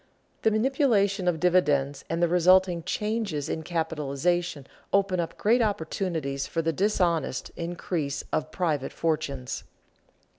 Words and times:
_The 0.41 0.51
manipulation 0.51 1.27
of 1.27 1.39
dividends 1.39 2.03
and 2.09 2.23
the 2.23 2.27
resulting 2.27 2.81
changes 2.81 3.47
in 3.47 3.61
capitalization 3.61 4.65
open 4.91 5.19
up 5.19 5.37
great 5.37 5.61
opportunities 5.61 6.47
for 6.47 6.63
the 6.63 6.73
dishonest 6.73 7.51
increase 7.55 8.23
of 8.33 8.49
private 8.49 8.93
fortunes. 8.93 9.63